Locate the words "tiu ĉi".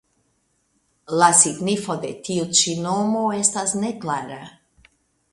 2.27-2.73